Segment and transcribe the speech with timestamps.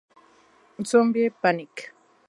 [0.89, 1.93] Zombie Panic!